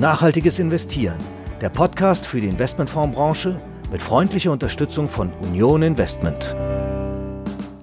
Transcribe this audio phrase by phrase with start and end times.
[0.00, 1.18] Nachhaltiges Investieren,
[1.60, 3.56] der Podcast für die Investmentfondsbranche
[3.92, 6.56] mit freundlicher Unterstützung von Union Investment.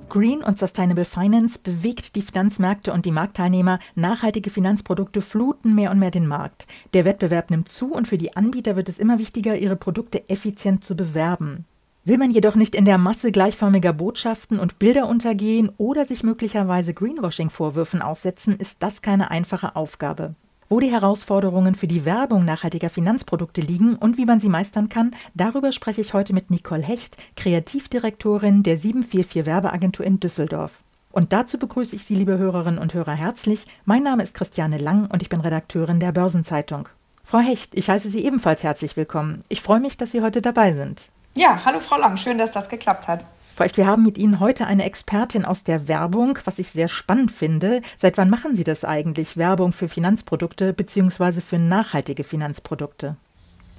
[0.09, 3.77] Green und Sustainable Finance bewegt die Finanzmärkte und die Marktteilnehmer.
[3.93, 6.65] Nachhaltige Finanzprodukte fluten mehr und mehr den Markt.
[6.95, 10.83] Der Wettbewerb nimmt zu und für die Anbieter wird es immer wichtiger, ihre Produkte effizient
[10.83, 11.65] zu bewerben.
[12.03, 16.95] Will man jedoch nicht in der Masse gleichförmiger Botschaften und Bilder untergehen oder sich möglicherweise
[16.95, 20.33] Greenwashing-Vorwürfen aussetzen, ist das keine einfache Aufgabe.
[20.69, 25.11] Wo die Herausforderungen für die Werbung nachhaltiger Finanzprodukte liegen und wie man sie meistern kann,
[25.33, 30.81] darüber spreche ich heute mit Nicole Hecht, Kreativdirektorin der 744 Werbeagentur in Düsseldorf.
[31.13, 33.65] Und dazu begrüße ich Sie, liebe Hörerinnen und Hörer, herzlich.
[33.85, 36.89] Mein Name ist Christiane Lang und ich bin Redakteurin der Börsenzeitung.
[37.23, 39.43] Frau Hecht, ich heiße Sie ebenfalls herzlich willkommen.
[39.47, 41.03] Ich freue mich, dass Sie heute dabei sind.
[41.33, 43.25] Ja, hallo Frau Lang, schön, dass das geklappt hat.
[43.57, 47.31] Vielleicht, wir haben mit Ihnen heute eine Expertin aus der Werbung, was ich sehr spannend
[47.31, 47.81] finde.
[47.95, 51.41] Seit wann machen Sie das eigentlich, Werbung für Finanzprodukte bzw.
[51.41, 53.15] für nachhaltige Finanzprodukte?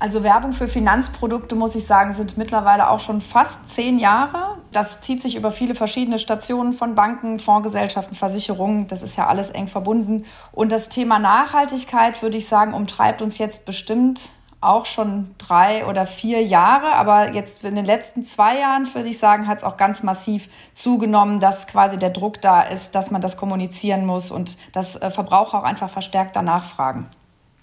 [0.00, 4.56] Also Werbung für Finanzprodukte, muss ich sagen, sind mittlerweile auch schon fast zehn Jahre.
[4.72, 8.88] Das zieht sich über viele verschiedene Stationen von Banken, Fondsgesellschaften, Versicherungen.
[8.88, 10.24] Das ist ja alles eng verbunden.
[10.50, 14.30] Und das Thema Nachhaltigkeit, würde ich sagen, umtreibt uns jetzt bestimmt
[14.60, 19.18] auch schon drei oder vier Jahre, aber jetzt in den letzten zwei Jahren, würde ich
[19.18, 23.20] sagen, hat es auch ganz massiv zugenommen, dass quasi der Druck da ist, dass man
[23.20, 27.08] das kommunizieren muss und dass äh, Verbraucher auch einfach verstärkt danach fragen.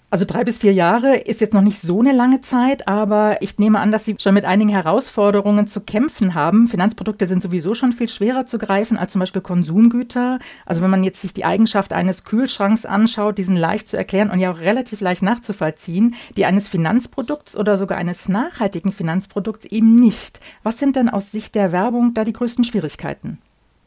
[0.08, 3.58] Also drei bis vier Jahre ist jetzt noch nicht so eine lange Zeit, aber ich
[3.58, 6.68] nehme an, dass Sie schon mit einigen Herausforderungen zu kämpfen haben.
[6.68, 10.38] Finanzprodukte sind sowieso schon viel schwerer zu greifen als zum Beispiel Konsumgüter.
[10.64, 14.38] Also wenn man jetzt sich die Eigenschaft eines Kühlschranks anschaut, diesen leicht zu erklären und
[14.38, 20.38] ja auch relativ leicht nachzuvollziehen, die eines Finanzprodukts oder sogar eines nachhaltigen Finanzprodukts eben nicht.
[20.62, 23.38] Was sind denn aus Sicht der Werbung da die größten Schwierigkeiten?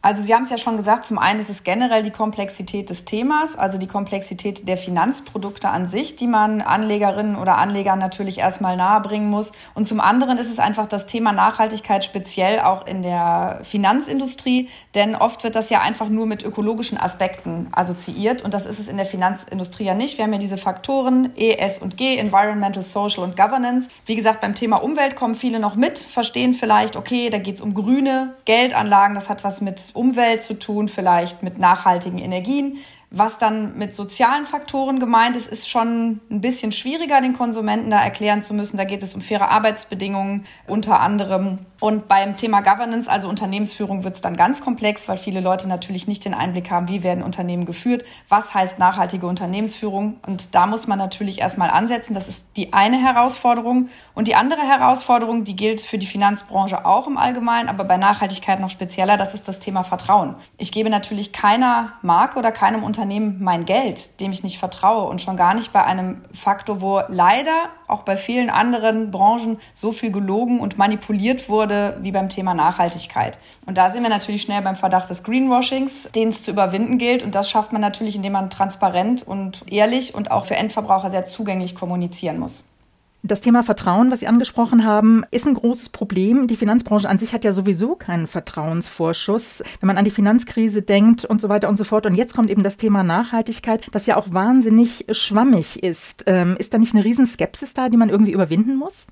[0.02, 3.03] Also Sie haben es ja schon gesagt, zum einen ist es generell die Komplexität des
[3.03, 8.78] Themas, also die Komplexität der Finanzprodukte an sich, die man Anlegerinnen oder Anlegern natürlich erstmal
[8.78, 9.51] nahebringen muss.
[9.74, 15.18] Und zum anderen ist es einfach das Thema Nachhaltigkeit speziell auch in der Finanzindustrie, denn
[15.18, 18.95] oft wird das ja einfach nur mit ökologischen Aspekten assoziiert und das ist es in
[18.95, 20.18] der Finanzindustrie ja nicht.
[20.18, 23.90] Wir haben ja diese Faktoren E, S und G, Environmental, Social und Governance.
[24.06, 27.62] Wie gesagt, beim Thema Umwelt kommen viele noch mit, verstehen vielleicht, okay, da geht es
[27.62, 32.77] um grüne Geldanlagen, das hat was mit Umwelt zu tun, vielleicht mit nachhaltigen Energien.
[33.11, 38.00] Was dann mit sozialen Faktoren gemeint ist, ist schon ein bisschen schwieriger, den Konsumenten da
[38.00, 38.77] erklären zu müssen.
[38.77, 41.59] Da geht es um faire Arbeitsbedingungen unter anderem.
[41.79, 46.07] Und beim Thema Governance, also Unternehmensführung, wird es dann ganz komplex, weil viele Leute natürlich
[46.07, 50.18] nicht den Einblick haben, wie werden Unternehmen geführt, was heißt nachhaltige Unternehmensführung.
[50.28, 52.13] Und da muss man natürlich erstmal ansetzen.
[52.13, 53.89] Das ist die eine Herausforderung.
[54.13, 58.59] Und die andere Herausforderung, die gilt für die Finanzbranche auch im Allgemeinen, aber bei Nachhaltigkeit
[58.59, 60.35] noch spezieller, das ist das Thema Vertrauen.
[60.57, 65.22] Ich gebe natürlich keiner Marke oder keinem Unternehmen mein Geld, dem ich nicht vertraue und
[65.22, 70.12] schon gar nicht bei einem Faktor, wo leider auch bei vielen anderen Branchen so viel
[70.12, 71.69] gelogen und manipuliert wurde
[72.02, 73.40] wie beim Thema Nachhaltigkeit.
[73.66, 77.24] Und da sind wir natürlich schnell beim Verdacht des Greenwashings, den es zu überwinden gilt.
[77.24, 81.25] Und das schafft man natürlich, indem man transparent und ehrlich und auch für Endverbraucher sehr
[81.25, 82.63] zugänglich kommunizieren muss.
[83.22, 86.47] Das Thema Vertrauen, was Sie angesprochen haben, ist ein großes Problem.
[86.47, 91.25] Die Finanzbranche an sich hat ja sowieso keinen Vertrauensvorschuss, wenn man an die Finanzkrise denkt
[91.25, 92.06] und so weiter und so fort.
[92.06, 96.24] Und jetzt kommt eben das Thema Nachhaltigkeit, das ja auch wahnsinnig schwammig ist.
[96.28, 99.06] Ähm, ist da nicht eine Riesenskepsis da, die man irgendwie überwinden muss?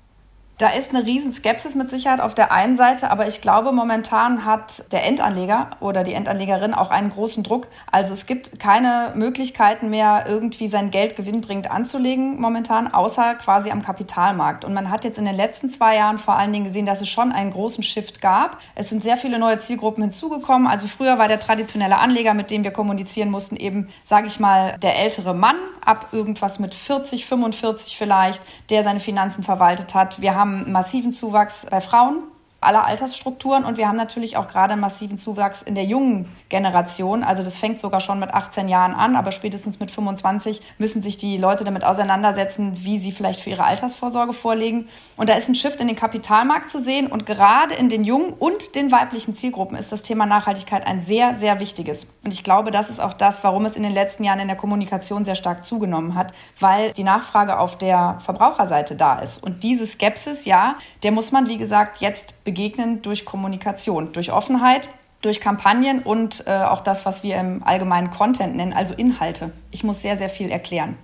[0.58, 4.44] Da ist eine riesen Skepsis mit Sicherheit auf der einen Seite, aber ich glaube, momentan
[4.44, 7.68] hat der Endanleger oder die Endanlegerin auch einen großen Druck.
[7.92, 13.82] Also es gibt keine Möglichkeiten mehr, irgendwie sein Geld gewinnbringend anzulegen momentan, außer quasi am
[13.82, 14.64] Kapitalmarkt.
[14.64, 17.08] Und man hat jetzt in den letzten zwei Jahren vor allen Dingen gesehen, dass es
[17.08, 18.58] schon einen großen Shift gab.
[18.74, 20.66] Es sind sehr viele neue Zielgruppen hinzugekommen.
[20.66, 24.76] Also früher war der traditionelle Anleger, mit dem wir kommunizieren mussten, eben, sage ich mal,
[24.82, 30.20] der ältere Mann ab irgendwas mit 40, 45 vielleicht, der seine Finanzen verwaltet hat.
[30.20, 32.18] Wir haben haben massiven Zuwachs bei Frauen
[32.60, 37.22] aller Altersstrukturen und wir haben natürlich auch gerade einen massiven Zuwachs in der jungen Generation.
[37.22, 41.16] Also das fängt sogar schon mit 18 Jahren an, aber spätestens mit 25 müssen sich
[41.16, 44.88] die Leute damit auseinandersetzen, wie sie vielleicht für ihre Altersvorsorge vorlegen.
[45.16, 48.32] Und da ist ein Shift in den Kapitalmarkt zu sehen und gerade in den jungen
[48.32, 52.08] und den weiblichen Zielgruppen ist das Thema Nachhaltigkeit ein sehr, sehr wichtiges.
[52.24, 54.56] Und ich glaube, das ist auch das, warum es in den letzten Jahren in der
[54.56, 59.40] Kommunikation sehr stark zugenommen hat, weil die Nachfrage auf der Verbraucherseite da ist.
[59.42, 60.74] Und diese Skepsis, ja,
[61.04, 64.88] der muss man, wie gesagt, jetzt begegnen durch Kommunikation, durch Offenheit,
[65.20, 69.52] durch Kampagnen und äh, auch das, was wir im allgemeinen Content nennen, also Inhalte.
[69.70, 70.96] Ich muss sehr, sehr viel erklären.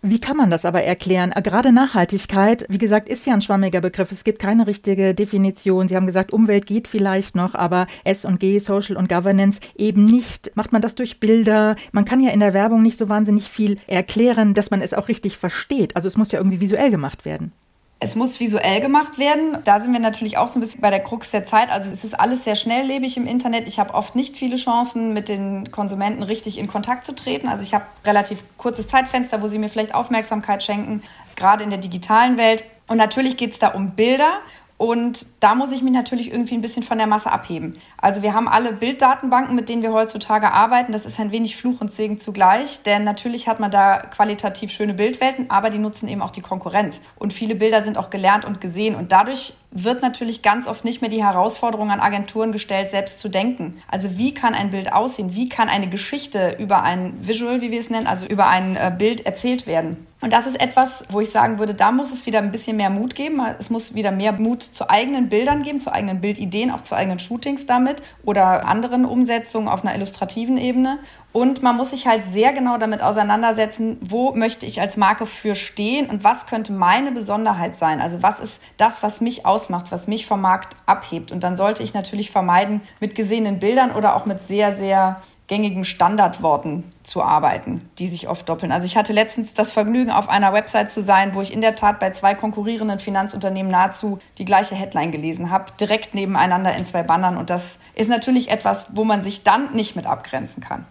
[0.00, 1.34] Wie kann man das aber erklären?
[1.42, 4.10] Gerade Nachhaltigkeit, wie gesagt, ist ja ein schwammiger Begriff.
[4.10, 5.86] Es gibt keine richtige Definition.
[5.86, 10.06] Sie haben gesagt, Umwelt geht vielleicht noch, aber S und G, Social und Governance eben
[10.06, 10.52] nicht.
[10.54, 11.76] Macht man das durch Bilder?
[11.92, 15.08] Man kann ja in der Werbung nicht so wahnsinnig viel erklären, dass man es auch
[15.08, 15.94] richtig versteht.
[15.94, 17.52] Also es muss ja irgendwie visuell gemacht werden.
[17.98, 19.58] Es muss visuell gemacht werden.
[19.64, 21.70] Da sind wir natürlich auch so ein bisschen bei der Krux der Zeit.
[21.70, 23.66] Also es ist alles sehr schnelllebig im Internet.
[23.66, 27.48] Ich habe oft nicht viele Chancen, mit den Konsumenten richtig in Kontakt zu treten.
[27.48, 31.02] Also ich habe relativ kurzes Zeitfenster, wo sie mir vielleicht Aufmerksamkeit schenken,
[31.36, 32.64] gerade in der digitalen Welt.
[32.86, 34.40] Und natürlich geht es da um Bilder.
[34.78, 37.78] Und da muss ich mich natürlich irgendwie ein bisschen von der Masse abheben.
[37.96, 40.92] Also wir haben alle Bilddatenbanken, mit denen wir heutzutage arbeiten.
[40.92, 44.92] Das ist ein wenig Fluch und Segen zugleich, denn natürlich hat man da qualitativ schöne
[44.92, 47.00] Bildwelten, aber die nutzen eben auch die Konkurrenz.
[47.16, 48.94] Und viele Bilder sind auch gelernt und gesehen.
[48.94, 53.28] Und dadurch wird natürlich ganz oft nicht mehr die Herausforderung an Agenturen gestellt, selbst zu
[53.28, 53.82] denken.
[53.88, 55.34] Also wie kann ein Bild aussehen?
[55.34, 58.92] Wie kann eine Geschichte über ein Visual, wie wir es nennen, also über ein äh,
[58.96, 60.06] Bild erzählt werden?
[60.26, 62.90] Und das ist etwas, wo ich sagen würde, da muss es wieder ein bisschen mehr
[62.90, 63.40] Mut geben.
[63.60, 67.20] Es muss wieder mehr Mut zu eigenen Bildern geben, zu eigenen Bildideen, auch zu eigenen
[67.20, 70.98] Shootings damit oder anderen Umsetzungen auf einer illustrativen Ebene.
[71.30, 75.54] Und man muss sich halt sehr genau damit auseinandersetzen, wo möchte ich als Marke für
[75.54, 78.00] stehen und was könnte meine Besonderheit sein.
[78.00, 81.30] Also was ist das, was mich ausmacht, was mich vom Markt abhebt.
[81.30, 85.84] Und dann sollte ich natürlich vermeiden, mit gesehenen Bildern oder auch mit sehr, sehr gängigen
[85.84, 88.72] Standardworten zu arbeiten, die sich oft doppeln.
[88.72, 91.76] Also ich hatte letztens das Vergnügen, auf einer Website zu sein, wo ich in der
[91.76, 97.02] Tat bei zwei konkurrierenden Finanzunternehmen nahezu die gleiche Headline gelesen habe, direkt nebeneinander in zwei
[97.02, 97.36] Bannern.
[97.36, 100.84] Und das ist natürlich etwas, wo man sich dann nicht mit abgrenzen kann.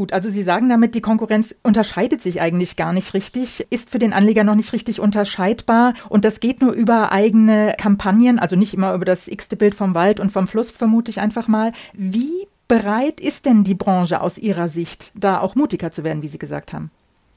[0.00, 3.98] Gut, also Sie sagen damit, die Konkurrenz unterscheidet sich eigentlich gar nicht richtig, ist für
[3.98, 8.72] den Anleger noch nicht richtig unterscheidbar und das geht nur über eigene Kampagnen, also nicht
[8.72, 11.72] immer über das x-te Bild vom Wald und vom Fluss, vermute ich einfach mal.
[11.92, 16.28] Wie bereit ist denn die Branche aus Ihrer Sicht, da auch mutiger zu werden, wie
[16.28, 16.92] Sie gesagt haben?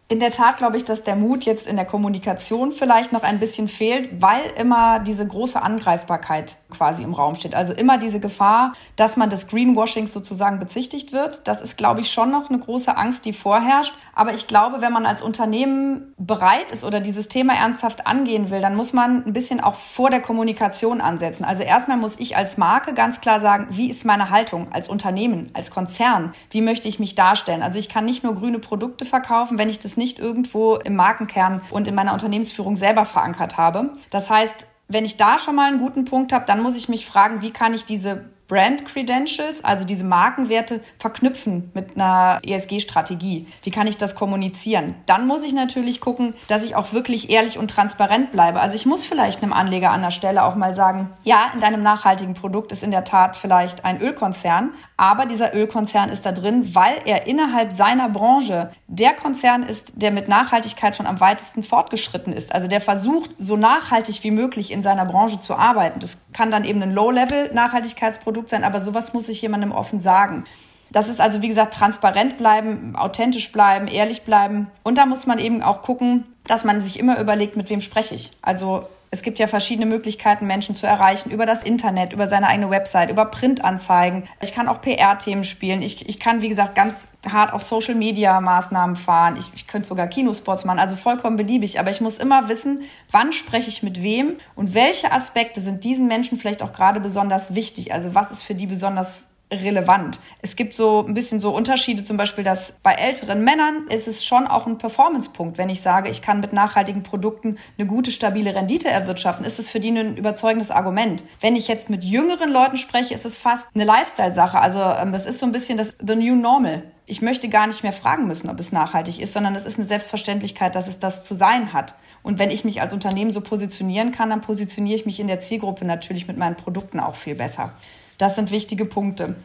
[0.09, 3.39] In der Tat glaube ich, dass der Mut jetzt in der Kommunikation vielleicht noch ein
[3.39, 7.55] bisschen fehlt, weil immer diese große Angreifbarkeit quasi im Raum steht.
[7.55, 11.47] Also immer diese Gefahr, dass man des Greenwashings sozusagen bezichtigt wird.
[11.47, 13.94] Das ist, glaube ich, schon noch eine große Angst, die vorherrscht.
[14.13, 18.61] Aber ich glaube, wenn man als Unternehmen bereit ist oder dieses Thema ernsthaft angehen will,
[18.61, 21.45] dann muss man ein bisschen auch vor der Kommunikation ansetzen.
[21.45, 25.49] Also erstmal muss ich als Marke ganz klar sagen, wie ist meine Haltung als Unternehmen,
[25.53, 26.33] als Konzern?
[26.49, 27.63] Wie möchte ich mich darstellen?
[27.63, 30.95] Also ich kann nicht nur grüne Produkte verkaufen, wenn ich das nicht nicht irgendwo im
[30.95, 33.92] Markenkern und in meiner Unternehmensführung selber verankert habe.
[34.10, 37.06] Das heißt, wenn ich da schon mal einen guten Punkt habe, dann muss ich mich
[37.06, 43.48] fragen, wie kann ich diese Brand Credentials, also diese Markenwerte, verknüpfen mit einer ESG-Strategie?
[43.63, 44.95] Wie kann ich das kommunizieren?
[45.06, 48.60] Dann muss ich natürlich gucken, dass ich auch wirklich ehrlich und transparent bleibe.
[48.60, 51.81] Also ich muss vielleicht einem Anleger an der Stelle auch mal sagen, ja, in deinem
[51.81, 56.75] nachhaltigen Produkt ist in der Tat vielleicht ein Ölkonzern, aber dieser Ölkonzern ist da drin,
[56.75, 62.34] weil er innerhalb seiner Branche der Konzern ist, der mit Nachhaltigkeit schon am weitesten fortgeschritten
[62.34, 62.54] ist.
[62.54, 66.00] Also der versucht, so nachhaltig wie möglich in seiner Branche zu arbeiten.
[66.00, 70.45] Das kann dann eben ein Low-Level-Nachhaltigkeitsprodukt Produkt sein, aber sowas muss ich jemandem offen sagen.
[70.91, 74.68] Das ist also, wie gesagt, transparent bleiben, authentisch bleiben, ehrlich bleiben.
[74.83, 78.15] Und da muss man eben auch gucken, dass man sich immer überlegt, mit wem spreche
[78.15, 78.31] ich.
[78.41, 78.83] Also
[79.13, 81.30] es gibt ja verschiedene Möglichkeiten, Menschen zu erreichen.
[81.30, 84.24] Über das Internet, über seine eigene Website, über Printanzeigen.
[84.42, 85.83] Ich kann auch PR-Themen spielen.
[85.83, 89.38] Ich, ich kann, wie gesagt, ganz hart auf Social-Media-Maßnahmen fahren.
[89.38, 90.80] Ich, ich könnte sogar Kinospots machen.
[90.80, 91.80] Also vollkommen beliebig.
[91.80, 92.81] Aber ich muss immer wissen,
[93.12, 97.54] wann spreche ich mit wem und welche Aspekte sind diesen Menschen vielleicht auch gerade besonders
[97.54, 97.94] wichtig.
[97.94, 99.27] Also was ist für die besonders
[99.61, 100.19] relevant.
[100.42, 104.25] Es gibt so ein bisschen so Unterschiede, zum Beispiel, dass bei älteren Männern ist es
[104.25, 105.57] schon auch ein Performance-Punkt.
[105.57, 109.69] Wenn ich sage, ich kann mit nachhaltigen Produkten eine gute, stabile Rendite erwirtschaften, ist es
[109.69, 111.23] für die ein überzeugendes Argument.
[111.42, 114.59] Wenn ich jetzt mit jüngeren Leuten spreche, ist es fast eine Lifestyle-Sache.
[114.59, 116.83] Also ähm, das ist so ein bisschen das The New Normal.
[117.06, 119.87] Ich möchte gar nicht mehr fragen müssen, ob es nachhaltig ist, sondern es ist eine
[119.87, 121.95] Selbstverständlichkeit, dass es das zu sein hat.
[122.23, 125.42] Und wenn ich mich als Unternehmen so positionieren kann, dann positioniere ich mich in der
[125.42, 127.73] Zielgruppe natürlich mit meinen Produkten auch viel besser.
[128.17, 129.35] Das sind wichtige Punkte.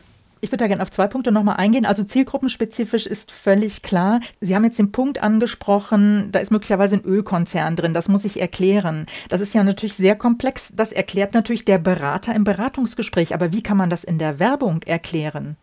[0.40, 1.84] Ich würde da gerne auf zwei Punkte nochmal eingehen.
[1.84, 4.20] Also zielgruppenspezifisch ist völlig klar.
[4.40, 7.94] Sie haben jetzt den Punkt angesprochen, da ist möglicherweise ein Ölkonzern drin.
[7.94, 9.06] Das muss ich erklären.
[9.28, 10.70] Das ist ja natürlich sehr komplex.
[10.74, 13.34] Das erklärt natürlich der Berater im Beratungsgespräch.
[13.34, 15.56] Aber wie kann man das in der Werbung erklären?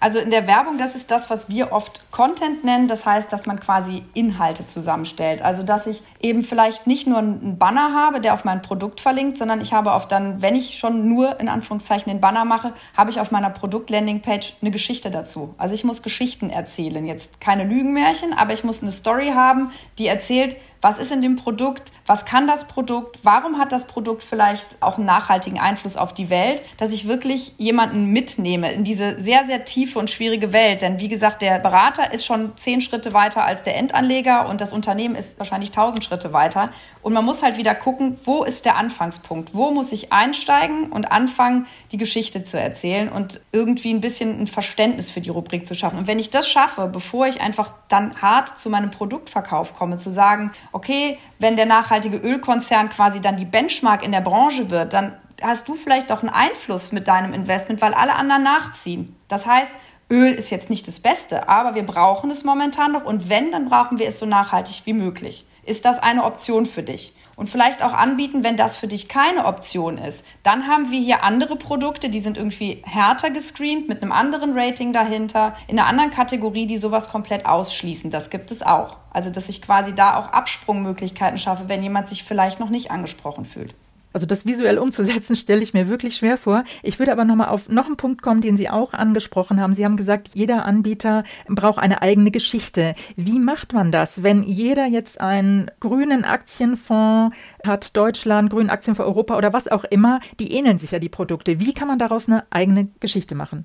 [0.00, 2.86] Also in der Werbung, das ist das, was wir oft Content nennen.
[2.86, 5.42] Das heißt, dass man quasi Inhalte zusammenstellt.
[5.42, 9.36] Also dass ich eben vielleicht nicht nur einen Banner habe, der auf mein Produkt verlinkt,
[9.36, 13.10] sondern ich habe auf dann, wenn ich schon nur in Anführungszeichen den Banner mache, habe
[13.10, 15.54] ich auf meiner Produkt-Landing-Page eine Geschichte dazu.
[15.58, 17.04] Also ich muss Geschichten erzählen.
[17.04, 21.34] Jetzt keine Lügenmärchen, aber ich muss eine Story haben, die erzählt, was ist in dem
[21.34, 26.14] Produkt, was kann das Produkt, warum hat das Produkt vielleicht auch einen nachhaltigen Einfluss auf
[26.14, 30.82] die Welt, dass ich wirklich jemanden mitnehme in diese sehr, sehr tiefe und schwierige Welt.
[30.82, 34.72] Denn wie gesagt, der Berater ist schon zehn Schritte weiter als der Endanleger und das
[34.72, 36.70] Unternehmen ist wahrscheinlich tausend Schritte weiter.
[37.02, 39.54] Und man muss halt wieder gucken, wo ist der Anfangspunkt?
[39.54, 44.46] Wo muss ich einsteigen und anfangen, die Geschichte zu erzählen und irgendwie ein bisschen ein
[44.46, 45.98] Verständnis für die Rubrik zu schaffen.
[45.98, 50.10] Und wenn ich das schaffe, bevor ich einfach dann hart zu meinem Produktverkauf komme, zu
[50.10, 55.16] sagen, okay, wenn der nachhaltige Ölkonzern quasi dann die Benchmark in der Branche wird, dann
[55.42, 59.16] hast du vielleicht auch einen Einfluss mit deinem Investment, weil alle anderen nachziehen.
[59.28, 59.74] Das heißt,
[60.10, 63.68] Öl ist jetzt nicht das Beste, aber wir brauchen es momentan noch und wenn, dann
[63.68, 65.44] brauchen wir es so nachhaltig wie möglich.
[65.68, 67.12] Ist das eine Option für dich?
[67.36, 70.24] Und vielleicht auch anbieten, wenn das für dich keine Option ist.
[70.42, 74.94] Dann haben wir hier andere Produkte, die sind irgendwie härter gescreent mit einem anderen Rating
[74.94, 78.10] dahinter, in einer anderen Kategorie, die sowas komplett ausschließen.
[78.10, 78.96] Das gibt es auch.
[79.10, 83.44] Also, dass ich quasi da auch Absprungmöglichkeiten schaffe, wenn jemand sich vielleicht noch nicht angesprochen
[83.44, 83.74] fühlt.
[84.12, 86.64] Also das visuell umzusetzen, stelle ich mir wirklich schwer vor.
[86.82, 89.74] Ich würde aber nochmal auf noch einen Punkt kommen, den Sie auch angesprochen haben.
[89.74, 92.94] Sie haben gesagt, jeder Anbieter braucht eine eigene Geschichte.
[93.16, 99.04] Wie macht man das, wenn jeder jetzt einen grünen Aktienfonds hat, Deutschland, grünen Aktien für
[99.04, 101.60] Europa oder was auch immer, die ähneln sich ja die Produkte.
[101.60, 103.64] Wie kann man daraus eine eigene Geschichte machen?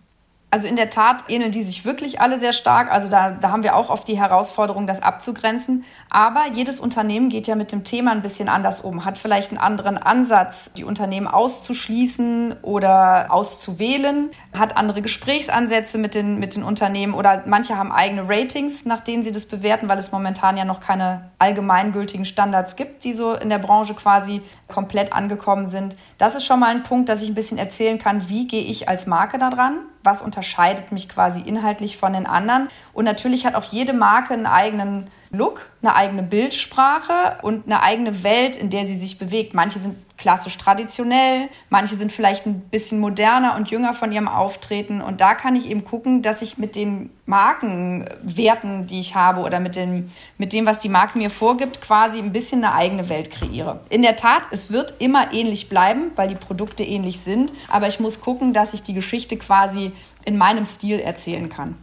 [0.54, 2.92] Also in der Tat ähneln die sich wirklich alle sehr stark.
[2.92, 5.84] Also da, da haben wir auch oft die Herausforderung, das abzugrenzen.
[6.12, 9.58] Aber jedes Unternehmen geht ja mit dem Thema ein bisschen anders um, hat vielleicht einen
[9.58, 17.16] anderen Ansatz, die Unternehmen auszuschließen oder auszuwählen, hat andere Gesprächsansätze mit den, mit den Unternehmen
[17.16, 20.82] oder manche haben eigene Ratings, nach denen sie das bewerten, weil es momentan ja noch
[20.82, 25.96] keine allgemeingültigen Standards gibt, die so in der Branche quasi komplett angekommen sind.
[26.20, 28.88] Das ist schon mal ein Punkt, dass ich ein bisschen erzählen kann, wie gehe ich
[28.88, 32.68] als Marke da dran was unterscheidet mich quasi inhaltlich von den anderen.
[32.94, 38.24] Und natürlich hat auch jede Marke einen eigenen Look, eine eigene Bildsprache und eine eigene
[38.24, 39.54] Welt, in der sie sich bewegt.
[39.54, 45.02] Manche sind klassisch traditionell, manche sind vielleicht ein bisschen moderner und jünger von ihrem Auftreten.
[45.02, 49.60] Und da kann ich eben gucken, dass ich mit den Markenwerten, die ich habe oder
[49.60, 53.32] mit dem, mit dem, was die Marke mir vorgibt, quasi ein bisschen eine eigene Welt
[53.32, 53.82] kreiere.
[53.90, 57.52] In der Tat, es wird immer ähnlich bleiben, weil die Produkte ähnlich sind.
[57.68, 59.92] Aber ich muss gucken, dass ich die Geschichte quasi
[60.24, 61.76] in meinem Stil erzählen kann.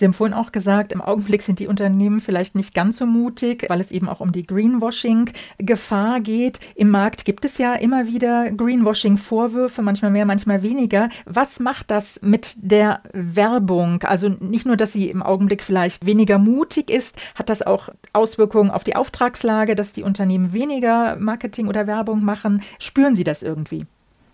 [0.00, 3.66] Sie haben vorhin auch gesagt, im Augenblick sind die Unternehmen vielleicht nicht ganz so mutig,
[3.68, 6.58] weil es eben auch um die Greenwashing-Gefahr geht.
[6.74, 11.10] Im Markt gibt es ja immer wieder Greenwashing-Vorwürfe, manchmal mehr, manchmal weniger.
[11.26, 14.02] Was macht das mit der Werbung?
[14.04, 18.70] Also nicht nur, dass sie im Augenblick vielleicht weniger mutig ist, hat das auch Auswirkungen
[18.70, 22.62] auf die Auftragslage, dass die Unternehmen weniger Marketing oder Werbung machen?
[22.78, 23.84] Spüren Sie das irgendwie?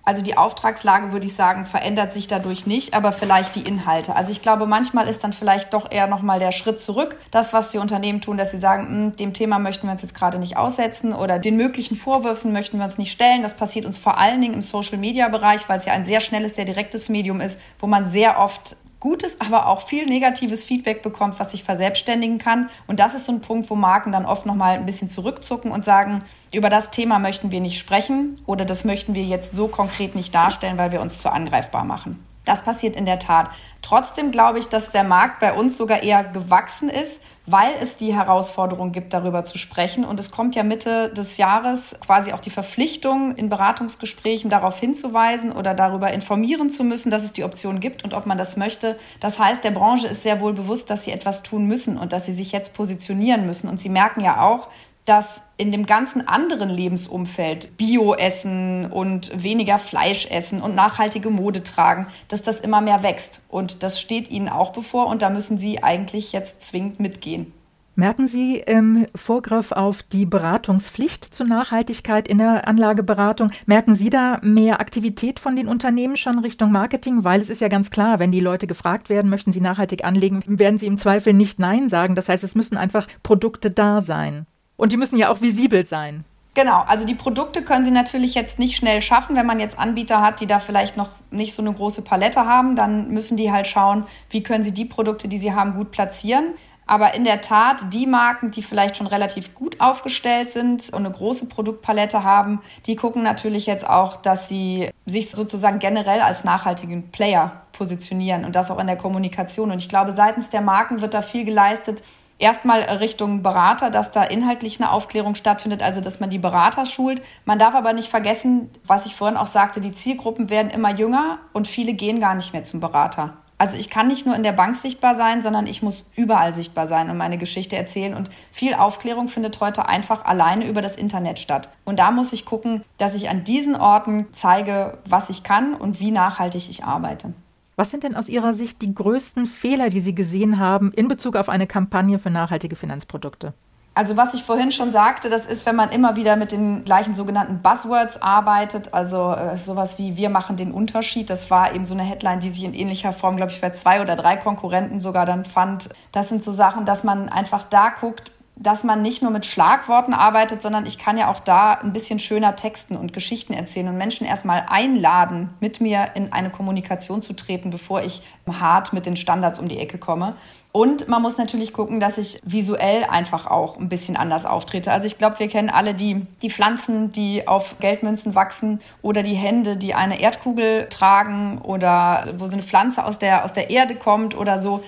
[0.07, 4.15] Also die Auftragslage, würde ich sagen, verändert sich dadurch nicht, aber vielleicht die Inhalte.
[4.15, 7.17] Also ich glaube, manchmal ist dann vielleicht doch eher nochmal der Schritt zurück.
[7.33, 10.15] Das, was die Unternehmen tun, dass sie sagen, hm, dem Thema möchten wir uns jetzt
[10.15, 13.43] gerade nicht aussetzen oder den möglichen Vorwürfen möchten wir uns nicht stellen.
[13.43, 16.67] Das passiert uns vor allen Dingen im Social-Media-Bereich, weil es ja ein sehr schnelles, sehr
[16.67, 21.53] direktes Medium ist, wo man sehr oft gutes, aber auch viel negatives Feedback bekommt, was
[21.53, 22.71] sich verselbstständigen kann.
[22.89, 25.85] Und das ist so ein Punkt, wo Marken dann oft nochmal ein bisschen zurückzucken und
[25.85, 30.17] sagen, über das Thema möchten wir nicht sprechen oder das möchten wir jetzt so konkret
[30.17, 32.21] nicht darstellen, weil wir uns zu angreifbar machen.
[32.45, 33.51] Das passiert in der Tat.
[33.81, 38.15] Trotzdem glaube ich, dass der Markt bei uns sogar eher gewachsen ist, weil es die
[38.15, 40.05] Herausforderung gibt, darüber zu sprechen.
[40.05, 45.53] Und es kommt ja Mitte des Jahres quasi auch die Verpflichtung, in Beratungsgesprächen darauf hinzuweisen
[45.53, 48.97] oder darüber informieren zu müssen, dass es die Option gibt und ob man das möchte.
[49.21, 52.27] Das heißt, der Branche ist sehr wohl bewusst, dass sie etwas tun müssen und dass
[52.27, 53.69] sie sich jetzt positionieren müssen.
[53.69, 54.69] Und sie merken ja auch,
[55.07, 62.07] dass in dem ganzen anderen Lebensumfeld Bio-Essen und weniger Fleisch essen und nachhaltige Mode tragen,
[62.29, 63.41] dass das immer mehr wächst.
[63.49, 67.53] Und das steht ihnen auch bevor und da müssen sie eigentlich jetzt zwingend mitgehen.
[67.99, 74.39] Merken Sie im Vorgriff auf die Beratungspflicht zur Nachhaltigkeit in der Anlageberatung, merken Sie da
[74.43, 77.25] mehr Aktivität von den Unternehmen schon Richtung Marketing?
[77.25, 80.43] Weil es ist ja ganz klar, wenn die Leute gefragt werden, möchten sie nachhaltig anlegen,
[80.47, 82.15] werden sie im Zweifel nicht Nein sagen.
[82.15, 84.47] Das heißt, es müssen einfach Produkte da sein.
[84.77, 86.25] Und die müssen ja auch visibel sein.
[86.57, 89.37] Genau, also die Produkte können Sie natürlich jetzt nicht schnell schaffen.
[89.37, 92.77] Wenn man jetzt Anbieter hat, die da vielleicht noch nicht so eine große Palette haben,
[92.77, 96.55] dann müssen die halt schauen, wie können sie die Produkte, die sie haben, gut platzieren.
[96.87, 101.11] Aber in der Tat, die Marken, die vielleicht schon relativ gut aufgestellt sind und eine
[101.11, 107.11] große Produktpalette haben, die gucken natürlich jetzt auch, dass sie sich sozusagen generell als nachhaltigen
[107.11, 109.73] Player positionieren und das auch in der Kommunikation.
[109.73, 112.03] Und ich glaube, seitens der Marken wird da viel geleistet,
[112.39, 117.23] erstmal Richtung Berater, dass da inhaltlich eine Aufklärung stattfindet, also dass man die Berater schult.
[117.45, 121.39] Man darf aber nicht vergessen, was ich vorhin auch sagte, die Zielgruppen werden immer jünger
[121.53, 123.35] und viele gehen gar nicht mehr zum Berater.
[123.59, 126.87] Also ich kann nicht nur in der Bank sichtbar sein, sondern ich muss überall sichtbar
[126.87, 128.13] sein und meine Geschichte erzählen.
[128.13, 131.71] Und viel Aufklärung findet heute einfach alleine über das Internet statt.
[131.87, 136.01] Und da muss ich gucken, dass ich an diesen Orten zeige, was ich kann und
[136.01, 137.33] wie nachhaltig ich arbeite.
[137.79, 141.37] Was sind denn aus Ihrer Sicht die größten Fehler, die Sie gesehen haben in Bezug
[141.37, 143.53] auf eine Kampagne für nachhaltige Finanzprodukte?
[143.93, 147.15] Also was ich vorhin schon sagte, das ist, wenn man immer wieder mit den gleichen
[147.15, 151.29] sogenannten Buzzwords arbeitet, also äh, sowas wie wir machen den Unterschied.
[151.29, 154.03] Das war eben so eine Headline, die sich in ähnlicher Form, glaube ich, bei zwei
[154.03, 155.91] oder drei Konkurrenten sogar dann fand.
[156.13, 160.15] Das sind so Sachen, dass man einfach da guckt, dass man nicht nur mit Schlagworten
[160.15, 163.99] arbeitet, sondern ich kann ja auch da ein bisschen schöner texten und Geschichten erzählen und
[163.99, 169.17] Menschen erstmal einladen, mit mir in eine Kommunikation zu treten, bevor ich hart mit den
[169.17, 170.35] Standards um die Ecke komme.
[170.73, 174.93] Und man muss natürlich gucken, dass ich visuell einfach auch ein bisschen anders auftrete.
[174.93, 179.35] Also ich glaube, wir kennen alle die, die Pflanzen, die auf Geldmünzen wachsen oder die
[179.35, 183.95] Hände, die eine Erdkugel tragen oder wo so eine Pflanze aus der, aus der Erde
[183.95, 184.83] kommt oder so.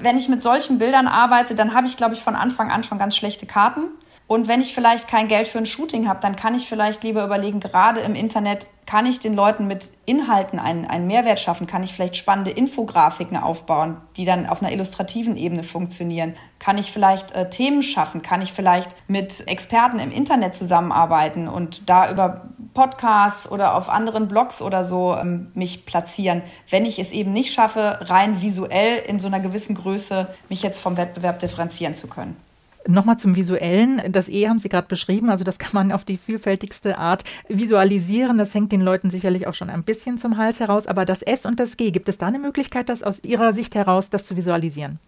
[0.00, 2.98] Wenn ich mit solchen Bildern arbeite, dann habe ich, glaube ich, von Anfang an schon
[2.98, 3.88] ganz schlechte Karten.
[4.28, 7.24] Und wenn ich vielleicht kein Geld für ein Shooting habe, dann kann ich vielleicht lieber
[7.24, 11.66] überlegen, gerade im Internet, kann ich den Leuten mit Inhalten einen, einen Mehrwert schaffen?
[11.66, 16.34] Kann ich vielleicht spannende Infografiken aufbauen, die dann auf einer illustrativen Ebene funktionieren?
[16.58, 18.22] Kann ich vielleicht äh, Themen schaffen?
[18.22, 24.28] Kann ich vielleicht mit Experten im Internet zusammenarbeiten und da über Podcasts oder auf anderen
[24.28, 29.20] Blogs oder so ähm, mich platzieren, wenn ich es eben nicht schaffe, rein visuell in
[29.20, 32.36] so einer gewissen Größe mich jetzt vom Wettbewerb differenzieren zu können?
[32.88, 34.00] Nochmal zum Visuellen.
[34.12, 35.30] Das E haben Sie gerade beschrieben.
[35.30, 38.38] Also das kann man auf die vielfältigste Art visualisieren.
[38.38, 40.86] Das hängt den Leuten sicherlich auch schon ein bisschen zum Hals heraus.
[40.86, 43.74] Aber das S und das G, gibt es da eine Möglichkeit, das aus Ihrer Sicht
[43.74, 44.98] heraus, das zu visualisieren?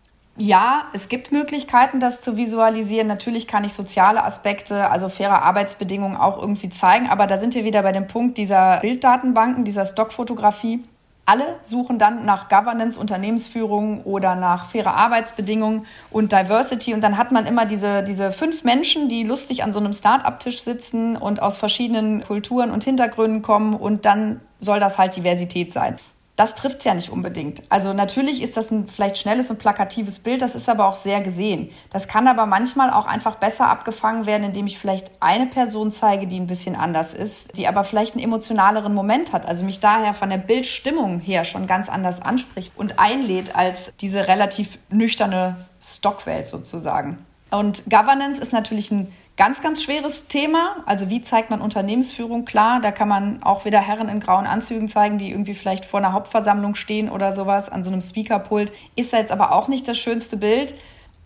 [0.41, 3.09] Ja, es gibt Möglichkeiten, das zu visualisieren.
[3.09, 7.09] Natürlich kann ich soziale Aspekte, also faire Arbeitsbedingungen auch irgendwie zeigen.
[7.09, 10.85] Aber da sind wir wieder bei dem Punkt dieser Bilddatenbanken, dieser Stockfotografie.
[11.29, 16.95] Alle suchen dann nach Governance, Unternehmensführung oder nach faire Arbeitsbedingungen und Diversity.
[16.95, 20.63] Und dann hat man immer diese, diese fünf Menschen, die lustig an so einem Start-up-Tisch
[20.63, 23.75] sitzen und aus verschiedenen Kulturen und Hintergründen kommen.
[23.75, 25.99] Und dann soll das halt Diversität sein
[26.39, 27.65] das trifft es ja nicht unbedingt.
[27.69, 31.21] Also natürlich ist das ein vielleicht schnelles und plakatives Bild, das ist aber auch sehr
[31.21, 31.71] gesehen.
[31.91, 36.29] Das kann aber manchmal auch einfach besser abgefangen werden, indem ich vielleicht eine Person zeige,
[36.29, 40.15] die ein bisschen anders ist, die aber vielleicht einen emotionaleren Moment hat, also mich daher
[40.15, 46.47] von der Bildstimmung her schon ganz anders anspricht und einlädt als diese relativ nüchterne Stockwelt
[46.47, 47.19] sozusagen.
[47.51, 50.79] Und Governance ist natürlich ein Ganz, ganz schweres Thema.
[50.85, 52.45] Also wie zeigt man Unternehmensführung?
[52.45, 56.01] Klar, da kann man auch wieder Herren in grauen Anzügen zeigen, die irgendwie vielleicht vor
[56.01, 58.73] einer Hauptversammlung stehen oder sowas an so einem Speakerpult.
[58.97, 60.75] Ist da jetzt aber auch nicht das schönste Bild.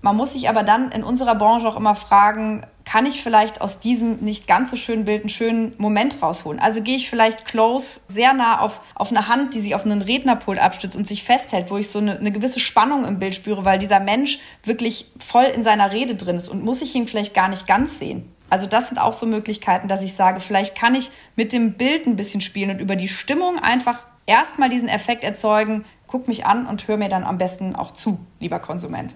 [0.03, 3.79] Man muss sich aber dann in unserer Branche auch immer fragen, kann ich vielleicht aus
[3.79, 6.61] diesem nicht ganz so schönen Bild einen schönen Moment rausholen?
[6.61, 10.03] Also gehe ich vielleicht close, sehr nah auf, auf eine Hand, die sich auf einen
[10.03, 13.65] Rednerpult abstützt und sich festhält, wo ich so eine, eine gewisse Spannung im Bild spüre,
[13.65, 17.35] weil dieser Mensch wirklich voll in seiner Rede drin ist und muss ich ihn vielleicht
[17.35, 18.29] gar nicht ganz sehen.
[18.51, 22.07] Also das sind auch so Möglichkeiten, dass ich sage, vielleicht kann ich mit dem Bild
[22.07, 26.67] ein bisschen spielen und über die Stimmung einfach erstmal diesen Effekt erzeugen, guck mich an
[26.67, 29.15] und hör mir dann am besten auch zu, lieber Konsument.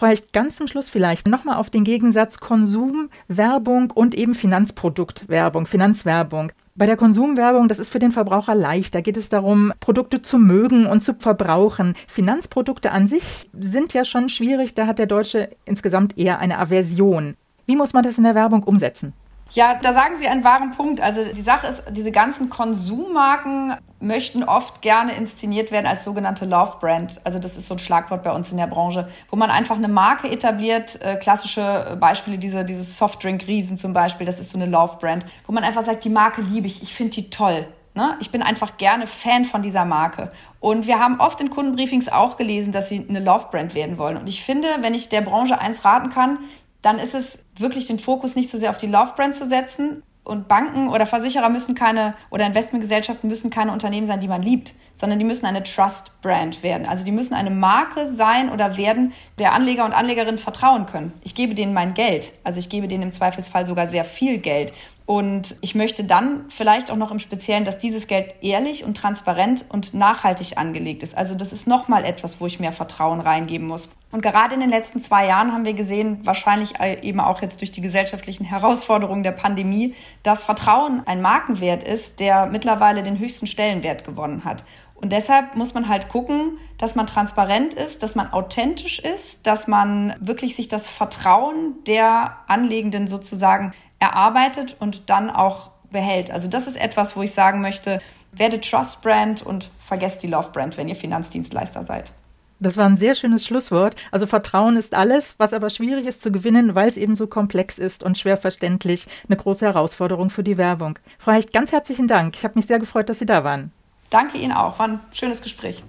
[0.00, 6.52] Vielleicht ganz zum Schluss vielleicht nochmal auf den Gegensatz Konsum, Werbung und eben Finanzproduktwerbung, Finanzwerbung.
[6.74, 8.94] Bei der Konsumwerbung, das ist für den Verbraucher leicht.
[8.94, 11.96] Da geht es darum, Produkte zu mögen und zu verbrauchen.
[12.06, 14.72] Finanzprodukte an sich sind ja schon schwierig.
[14.72, 17.36] Da hat der Deutsche insgesamt eher eine Aversion.
[17.66, 19.12] Wie muss man das in der Werbung umsetzen?
[19.52, 21.00] Ja, da sagen Sie einen wahren Punkt.
[21.00, 26.76] Also die Sache ist, diese ganzen Konsummarken möchten oft gerne inszeniert werden als sogenannte Love
[26.80, 27.20] Brand.
[27.24, 29.88] Also das ist so ein Schlagwort bei uns in der Branche, wo man einfach eine
[29.88, 31.00] Marke etabliert.
[31.02, 35.52] Äh, klassische Beispiele, diese, diese Softdrink-Riesen zum Beispiel, das ist so eine Love Brand, wo
[35.52, 37.66] man einfach sagt, die Marke liebe ich, ich finde die toll.
[37.92, 38.16] Ne?
[38.20, 40.28] Ich bin einfach gerne Fan von dieser Marke.
[40.60, 44.16] Und wir haben oft in Kundenbriefings auch gelesen, dass sie eine Love Brand werden wollen.
[44.16, 46.38] Und ich finde, wenn ich der Branche eins raten kann,
[46.82, 50.02] dann ist es wirklich den Fokus nicht so sehr auf die Love Brand zu setzen.
[50.22, 54.74] Und Banken oder Versicherer müssen keine oder Investmentgesellschaften müssen keine Unternehmen sein, die man liebt,
[54.94, 56.86] sondern die müssen eine Trust Brand werden.
[56.86, 61.14] Also die müssen eine Marke sein oder werden, der Anleger und Anlegerinnen vertrauen können.
[61.24, 62.32] Ich gebe denen mein Geld.
[62.44, 64.72] Also ich gebe denen im Zweifelsfall sogar sehr viel Geld.
[65.10, 69.64] Und ich möchte dann vielleicht auch noch im Speziellen, dass dieses Geld ehrlich und transparent
[69.68, 71.18] und nachhaltig angelegt ist.
[71.18, 73.88] Also das ist nochmal etwas, wo ich mehr Vertrauen reingeben muss.
[74.12, 77.72] Und gerade in den letzten zwei Jahren haben wir gesehen, wahrscheinlich eben auch jetzt durch
[77.72, 84.04] die gesellschaftlichen Herausforderungen der Pandemie, dass Vertrauen ein Markenwert ist, der mittlerweile den höchsten Stellenwert
[84.04, 84.62] gewonnen hat.
[84.94, 89.66] Und deshalb muss man halt gucken, dass man transparent ist, dass man authentisch ist, dass
[89.66, 96.30] man wirklich sich das Vertrauen der Anlegenden sozusagen erarbeitet und dann auch behält.
[96.30, 98.00] Also das ist etwas, wo ich sagen möchte,
[98.32, 102.12] Werdet Trust Brand und vergesst die Love Brand, wenn ihr Finanzdienstleister seid.
[102.60, 103.96] Das war ein sehr schönes Schlusswort.
[104.12, 107.78] Also Vertrauen ist alles, was aber schwierig ist zu gewinnen, weil es eben so komplex
[107.78, 109.06] ist und schwer verständlich.
[109.28, 110.98] Eine große Herausforderung für die Werbung.
[111.18, 112.36] Frau Hecht, ganz herzlichen Dank.
[112.36, 113.72] Ich habe mich sehr gefreut, dass Sie da waren.
[114.10, 114.78] Danke Ihnen auch.
[114.78, 115.82] War ein schönes Gespräch.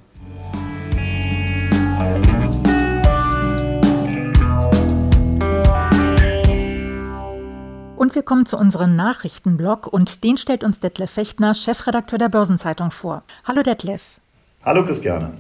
[8.01, 12.89] Und wir kommen zu unserem Nachrichtenblog und den stellt uns Detlef Fechtner, Chefredakteur der Börsenzeitung
[12.89, 13.21] vor.
[13.43, 14.19] Hallo Detlef.
[14.65, 15.33] Hallo Christiane.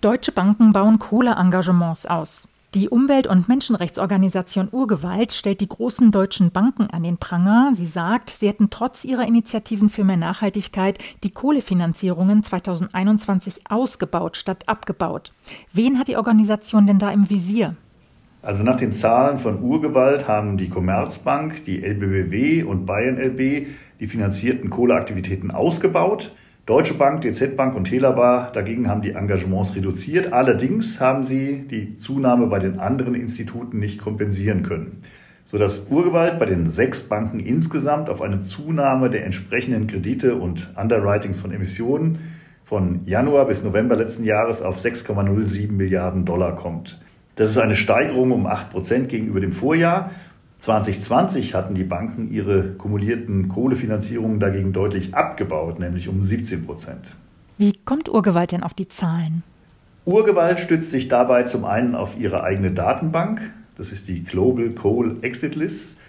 [0.00, 2.48] Deutsche Banken bauen Kohleengagements aus.
[2.72, 7.72] Die Umwelt- und Menschenrechtsorganisation Urgewalt stellt die großen deutschen Banken an den Pranger.
[7.74, 14.66] Sie sagt, sie hätten trotz ihrer Initiativen für mehr Nachhaltigkeit die Kohlefinanzierungen 2021 ausgebaut statt
[14.70, 15.32] abgebaut.
[15.74, 17.76] Wen hat die Organisation denn da im Visier?
[18.46, 23.66] Also nach den Zahlen von Urgewalt haben die Commerzbank, die LBBW und Bayern LB
[23.98, 26.32] die finanzierten Kohleaktivitäten ausgebaut.
[26.64, 30.32] Deutsche Bank, DZ Bank und Telabar dagegen haben die Engagements reduziert.
[30.32, 35.02] Allerdings haben sie die Zunahme bei den anderen Instituten nicht kompensieren können,
[35.42, 41.40] sodass Urgewalt bei den sechs Banken insgesamt auf eine Zunahme der entsprechenden Kredite und Underwritings
[41.40, 42.20] von Emissionen
[42.64, 47.00] von Januar bis November letzten Jahres auf 6,07 Milliarden Dollar kommt.
[47.36, 50.10] Das ist eine Steigerung um 8 Prozent gegenüber dem Vorjahr
[50.60, 57.14] 2020 hatten die Banken ihre kumulierten Kohlefinanzierungen dagegen deutlich abgebaut, nämlich um 17 Prozent.
[57.58, 59.42] Wie kommt Urgewalt denn auf die Zahlen?
[60.06, 63.40] Urgewalt stützt sich dabei zum einen auf ihre eigene Datenbank,
[63.76, 66.00] das ist die Global Coal Exit List.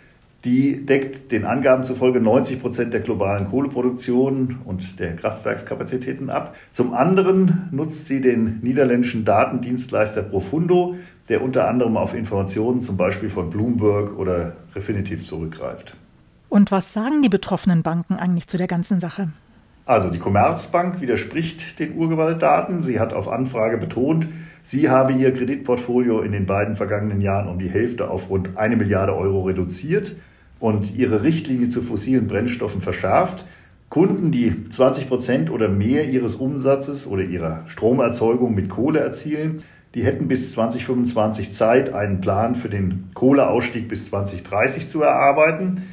[0.47, 6.55] Die deckt den Angaben zufolge 90 Prozent der globalen Kohleproduktion und der Kraftwerkskapazitäten ab.
[6.71, 10.95] Zum anderen nutzt sie den niederländischen Datendienstleister Profundo,
[11.27, 15.97] der unter anderem auf Informationen zum Beispiel von Bloomberg oder Refinitiv zurückgreift.
[16.47, 19.27] Und was sagen die betroffenen Banken eigentlich zu der ganzen Sache?
[19.85, 22.81] Also die Commerzbank widerspricht den Urgewaltdaten.
[22.81, 24.29] Sie hat auf Anfrage betont,
[24.63, 28.77] sie habe ihr Kreditportfolio in den beiden vergangenen Jahren um die Hälfte auf rund eine
[28.77, 30.15] Milliarde Euro reduziert
[30.59, 33.45] und ihre Richtlinie zu fossilen Brennstoffen verschärft.
[33.89, 39.63] Kunden, die 20 Prozent oder mehr ihres Umsatzes oder ihrer Stromerzeugung mit Kohle erzielen,
[39.95, 45.83] die hätten bis 2025 Zeit, einen Plan für den Kohleausstieg bis 2030 zu erarbeiten.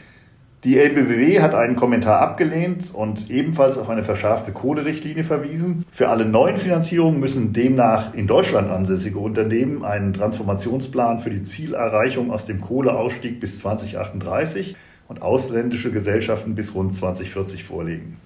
[0.64, 5.85] Die LBBW hat einen Kommentar abgelehnt und ebenfalls auf eine verschärfte Kohlerichtlinie verwiesen.
[5.92, 12.31] Für alle neuen Finanzierungen müssen demnach in Deutschland ansässige Unternehmen einen Transformationsplan für die Zielerreichung
[12.31, 14.74] aus dem Kohleausstieg bis 2038
[15.09, 18.16] und ausländische Gesellschaften bis rund 2040 vorlegen.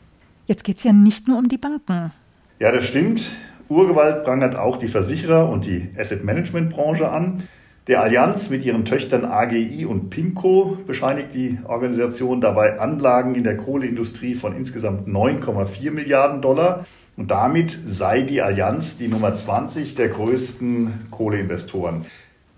[0.47, 2.13] Jetzt geht es ja nicht nur um die Banken.
[2.61, 3.33] Ja, das stimmt.
[3.69, 7.43] Urgewalt prangert auch die Versicherer und die Asset Management Branche an.
[7.89, 13.57] Der Allianz mit ihren Töchtern AGI und PIMCO bescheinigt die Organisation dabei Anlagen in der
[13.57, 16.85] Kohleindustrie von insgesamt 9,4 Milliarden Dollar.
[17.17, 22.03] Und damit sei die Allianz die Nummer 20 der größten Kohleinvestoren.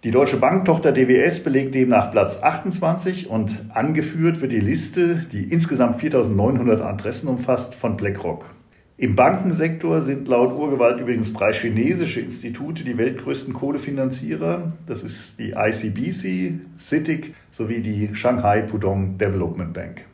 [0.02, 6.02] Die Deutsche Bank-Tochter DWS belegt demnach Platz 28 und angeführt wird die Liste, die insgesamt
[6.02, 8.52] 4.900 Adressen umfasst, von BlackRock.
[9.00, 14.72] Im Bankensektor sind laut Urgewalt übrigens drei chinesische Institute die weltgrößten Kohlefinanzierer.
[14.84, 20.04] Das ist die ICBC, CITIC sowie die Shanghai Pudong Development Bank.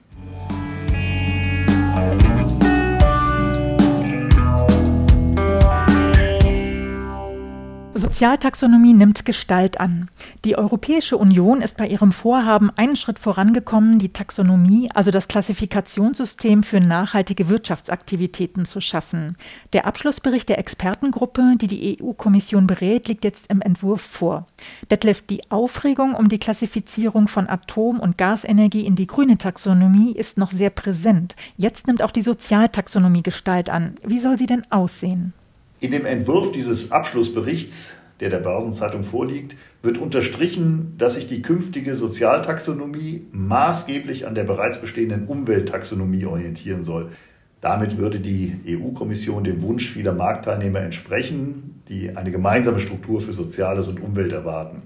[8.16, 10.08] Sozialtaxonomie nimmt Gestalt an.
[10.46, 16.62] Die Europäische Union ist bei ihrem Vorhaben einen Schritt vorangekommen, die Taxonomie, also das Klassifikationssystem
[16.62, 19.36] für nachhaltige Wirtschaftsaktivitäten zu schaffen.
[19.74, 24.46] Der Abschlussbericht der Expertengruppe, die die EU-Kommission berät, liegt jetzt im Entwurf vor.
[24.90, 30.38] Detlef, die Aufregung um die Klassifizierung von Atom- und Gasenergie in die grüne Taxonomie ist
[30.38, 31.36] noch sehr präsent.
[31.58, 33.98] Jetzt nimmt auch die Sozialtaxonomie Gestalt an.
[34.02, 35.34] Wie soll sie denn aussehen?
[35.80, 41.94] In dem Entwurf dieses Abschlussberichts, der der Börsenzeitung vorliegt, wird unterstrichen, dass sich die künftige
[41.94, 47.08] Sozialtaxonomie maßgeblich an der bereits bestehenden Umwelttaxonomie orientieren soll.
[47.60, 53.88] Damit würde die EU-Kommission dem Wunsch vieler Marktteilnehmer entsprechen, die eine gemeinsame Struktur für Soziales
[53.88, 54.82] und Umwelt erwarten.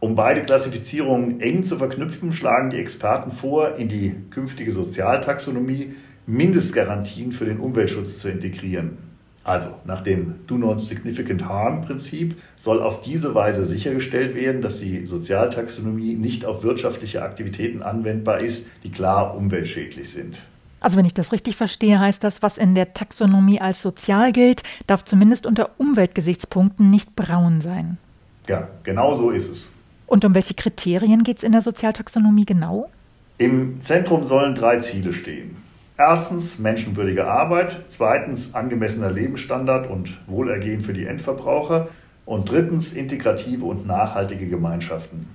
[0.00, 5.94] Um beide Klassifizierungen eng zu verknüpfen, schlagen die Experten vor, in die künftige Sozialtaxonomie
[6.26, 9.09] Mindestgarantien für den Umweltschutz zu integrieren.
[9.42, 14.80] Also nach dem Do Not Significant Harm Prinzip soll auf diese Weise sichergestellt werden, dass
[14.80, 20.40] die Sozialtaxonomie nicht auf wirtschaftliche Aktivitäten anwendbar ist, die klar umweltschädlich sind.
[20.80, 24.62] Also wenn ich das richtig verstehe, heißt das, was in der Taxonomie als sozial gilt,
[24.86, 27.98] darf zumindest unter Umweltgesichtspunkten nicht braun sein.
[28.46, 29.72] Ja, genau so ist es.
[30.06, 32.90] Und um welche Kriterien geht es in der Sozialtaxonomie genau?
[33.38, 35.56] Im Zentrum sollen drei Ziele stehen.
[36.00, 41.88] Erstens menschenwürdige Arbeit, zweitens angemessener Lebensstandard und Wohlergehen für die Endverbraucher
[42.24, 45.28] und drittens integrative und nachhaltige Gemeinschaften.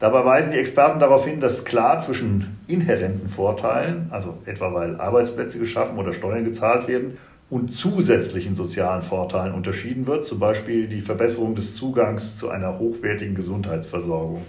[0.00, 5.60] Dabei weisen die Experten darauf hin, dass klar zwischen inhärenten Vorteilen, also etwa weil Arbeitsplätze
[5.60, 7.16] geschaffen oder Steuern gezahlt werden,
[7.48, 13.36] und zusätzlichen sozialen Vorteilen unterschieden wird, zum Beispiel die Verbesserung des Zugangs zu einer hochwertigen
[13.36, 14.44] Gesundheitsversorgung.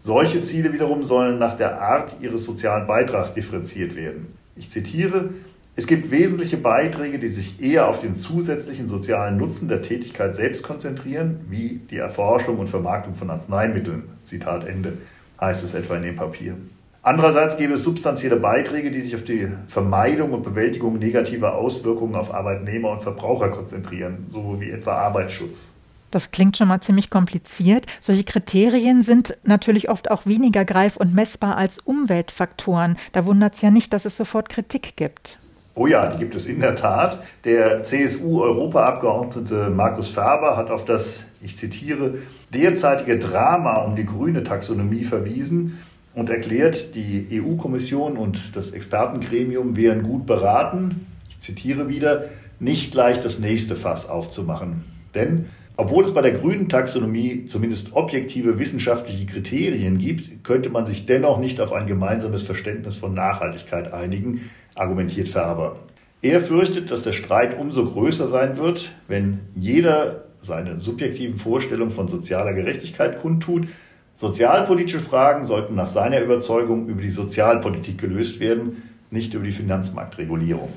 [0.00, 4.41] Solche Ziele wiederum sollen nach der Art ihres sozialen Beitrags differenziert werden.
[4.56, 5.30] Ich zitiere,
[5.74, 10.62] es gibt wesentliche Beiträge, die sich eher auf den zusätzlichen sozialen Nutzen der Tätigkeit selbst
[10.62, 14.04] konzentrieren, wie die Erforschung und Vermarktung von Arzneimitteln.
[14.22, 14.98] Zitat Ende,
[15.40, 16.56] heißt es etwa in dem Papier.
[17.00, 22.32] Andererseits gäbe es substanzielle Beiträge, die sich auf die Vermeidung und Bewältigung negativer Auswirkungen auf
[22.32, 25.72] Arbeitnehmer und Verbraucher konzentrieren, so wie etwa Arbeitsschutz.
[26.12, 27.86] Das klingt schon mal ziemlich kompliziert.
[28.00, 32.96] Solche Kriterien sind natürlich oft auch weniger greif und messbar als Umweltfaktoren.
[33.12, 35.38] Da wundert es ja nicht, dass es sofort Kritik gibt.
[35.74, 37.18] Oh ja, die gibt es in der Tat.
[37.44, 42.18] Der CSU-Europaabgeordnete Markus Ferber hat auf das, ich zitiere,
[42.52, 45.78] derzeitige Drama um die grüne Taxonomie verwiesen
[46.14, 52.26] und erklärt, die EU-Kommission und das Expertengremium wären gut beraten, ich zitiere wieder,
[52.60, 54.84] nicht gleich das nächste Fass aufzumachen.
[55.14, 61.06] Denn obwohl es bei der grünen Taxonomie zumindest objektive wissenschaftliche Kriterien gibt, könnte man sich
[61.06, 65.76] dennoch nicht auf ein gemeinsames Verständnis von Nachhaltigkeit einigen, argumentiert Ferber.
[66.20, 72.08] Er fürchtet, dass der Streit umso größer sein wird, wenn jeder seine subjektiven Vorstellungen von
[72.08, 73.68] sozialer Gerechtigkeit kundtut.
[74.12, 80.68] Sozialpolitische Fragen sollten nach seiner Überzeugung über die Sozialpolitik gelöst werden, nicht über die Finanzmarktregulierung.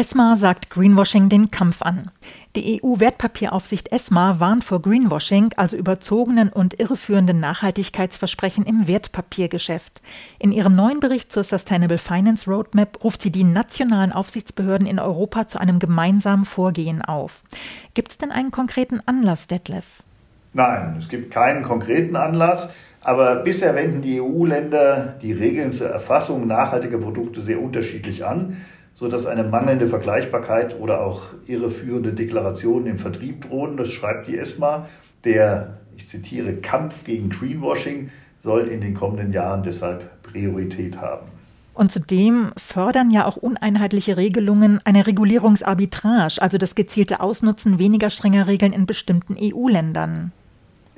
[0.00, 2.10] ESMA sagt Greenwashing den Kampf an.
[2.56, 10.00] Die EU-Wertpapieraufsicht ESMA warnt vor Greenwashing, also überzogenen und irreführenden Nachhaltigkeitsversprechen im Wertpapiergeschäft.
[10.38, 15.46] In ihrem neuen Bericht zur Sustainable Finance Roadmap ruft sie die nationalen Aufsichtsbehörden in Europa
[15.48, 17.42] zu einem gemeinsamen Vorgehen auf.
[17.92, 20.02] Gibt es denn einen konkreten Anlass, Detlef?
[20.54, 22.72] Nein, es gibt keinen konkreten Anlass.
[23.00, 28.56] Aber bisher wenden die EU-Länder die Regeln zur Erfassung nachhaltiger Produkte sehr unterschiedlich an
[29.00, 33.76] sodass eine mangelnde Vergleichbarkeit oder auch irreführende Deklarationen im Vertrieb drohen.
[33.76, 34.86] Das schreibt die ESMA.
[35.24, 38.10] Der, ich zitiere, Kampf gegen Greenwashing
[38.40, 41.26] soll in den kommenden Jahren deshalb Priorität haben.
[41.72, 48.48] Und zudem fördern ja auch uneinheitliche Regelungen eine Regulierungsarbitrage, also das gezielte Ausnutzen weniger strenger
[48.48, 50.32] Regeln in bestimmten EU-Ländern.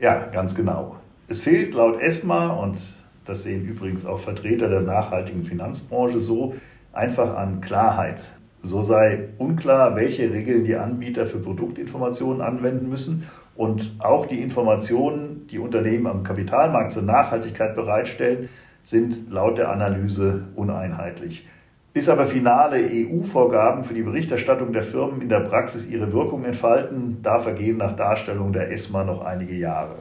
[0.00, 0.96] Ja, ganz genau.
[1.32, 2.78] Es fehlt laut ESMA, und
[3.24, 6.52] das sehen übrigens auch Vertreter der nachhaltigen Finanzbranche so,
[6.92, 8.20] einfach an Klarheit.
[8.60, 15.46] So sei unklar, welche Regeln die Anbieter für Produktinformationen anwenden müssen und auch die Informationen,
[15.46, 18.50] die Unternehmen am Kapitalmarkt zur Nachhaltigkeit bereitstellen,
[18.82, 21.48] sind laut der Analyse uneinheitlich.
[21.94, 27.22] Bis aber finale EU-Vorgaben für die Berichterstattung der Firmen in der Praxis ihre Wirkung entfalten,
[27.22, 29.96] da vergehen nach Darstellung der ESMA noch einige Jahre.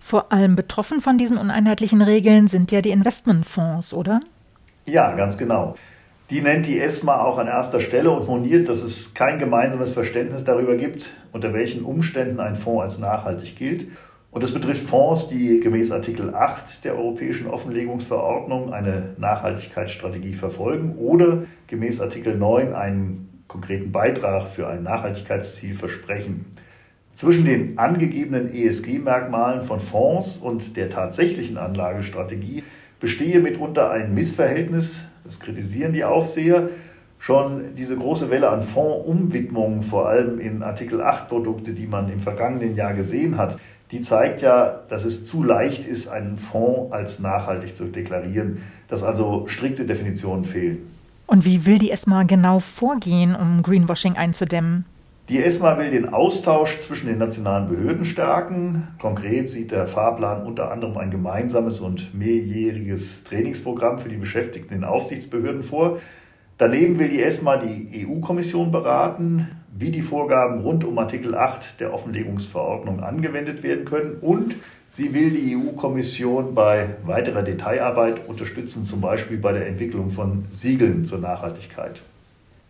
[0.00, 4.20] Vor allem betroffen von diesen uneinheitlichen Regeln sind ja die Investmentfonds, oder?
[4.86, 5.74] Ja, ganz genau.
[6.30, 10.44] Die nennt die ESMA auch an erster Stelle und moniert, dass es kein gemeinsames Verständnis
[10.44, 13.88] darüber gibt, unter welchen Umständen ein Fonds als nachhaltig gilt.
[14.30, 21.42] Und es betrifft Fonds, die gemäß Artikel 8 der Europäischen Offenlegungsverordnung eine Nachhaltigkeitsstrategie verfolgen oder
[21.66, 26.46] gemäß Artikel 9 einen konkreten Beitrag für ein Nachhaltigkeitsziel versprechen.
[27.20, 32.62] Zwischen den angegebenen ESG-Merkmalen von Fonds und der tatsächlichen Anlagestrategie
[32.98, 36.70] bestehe mitunter ein Missverhältnis, das kritisieren die Aufseher.
[37.18, 42.20] Schon diese große Welle an Fondsumwidmungen, vor allem in Artikel 8 Produkte, die man im
[42.20, 43.58] vergangenen Jahr gesehen hat,
[43.90, 49.02] die zeigt ja, dass es zu leicht ist, einen Fonds als nachhaltig zu deklarieren, dass
[49.02, 50.78] also strikte Definitionen fehlen.
[51.26, 54.86] Und wie will die ESMA genau vorgehen, um Greenwashing einzudämmen?
[55.30, 58.88] Die ESMA will den Austausch zwischen den nationalen Behörden stärken.
[58.98, 64.82] Konkret sieht der Fahrplan unter anderem ein gemeinsames und mehrjähriges Trainingsprogramm für die Beschäftigten in
[64.82, 65.98] Aufsichtsbehörden vor.
[66.58, 71.94] Daneben will die ESMA die EU-Kommission beraten, wie die Vorgaben rund um Artikel 8 der
[71.94, 74.16] Offenlegungsverordnung angewendet werden können.
[74.20, 74.56] Und
[74.88, 81.04] sie will die EU-Kommission bei weiterer Detailarbeit unterstützen, zum Beispiel bei der Entwicklung von Siegeln
[81.04, 82.02] zur Nachhaltigkeit.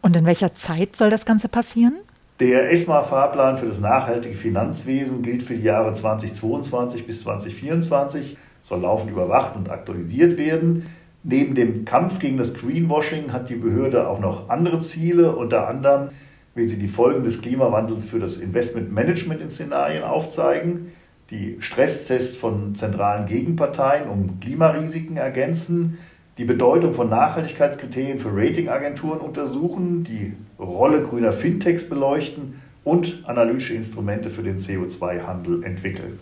[0.02, 2.00] Und in welcher Zeit soll das Ganze passieren?
[2.40, 9.10] Der ESMA-Fahrplan für das nachhaltige Finanzwesen gilt für die Jahre 2022 bis 2024, soll laufend
[9.10, 10.86] überwacht und aktualisiert werden.
[11.22, 15.36] Neben dem Kampf gegen das Greenwashing hat die Behörde auch noch andere Ziele.
[15.36, 16.08] Unter anderem
[16.54, 20.94] will sie die Folgen des Klimawandels für das Investmentmanagement in Szenarien aufzeigen.
[21.30, 25.98] die Stresstests von zentralen Gegenparteien um Klimarisiken ergänzen,
[26.38, 34.30] die Bedeutung von Nachhaltigkeitskriterien für Ratingagenturen untersuchen, die Rolle grüner Fintechs beleuchten und analytische Instrumente
[34.30, 36.18] für den CO2-Handel entwickeln.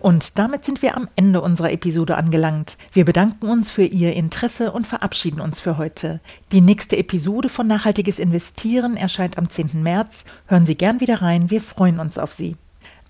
[0.00, 2.76] Und damit sind wir am Ende unserer Episode angelangt.
[2.92, 6.20] Wir bedanken uns für Ihr Interesse und verabschieden uns für heute.
[6.52, 9.82] Die nächste Episode von Nachhaltiges Investieren erscheint am 10.
[9.82, 10.26] März.
[10.46, 12.56] Hören Sie gern wieder rein, wir freuen uns auf Sie.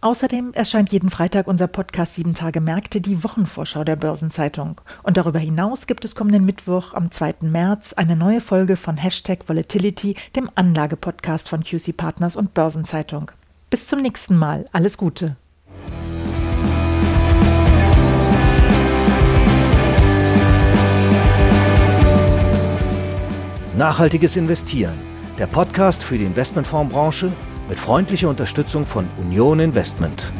[0.04, 4.82] Außerdem erscheint jeden Freitag unser Podcast 7 Tage Märkte, die Wochenvorschau der Börsenzeitung.
[5.02, 7.36] Und darüber hinaus gibt es kommenden Mittwoch am 2.
[7.40, 13.30] März eine neue Folge von Hashtag Volatility, dem Anlagepodcast von QC Partners und Börsenzeitung.
[13.70, 14.66] Bis zum nächsten Mal.
[14.72, 15.36] Alles Gute.
[23.78, 24.92] Nachhaltiges Investieren,
[25.38, 27.32] der Podcast für die Investmentfondsbranche
[27.68, 30.32] mit freundlicher Unterstützung von Union Investment.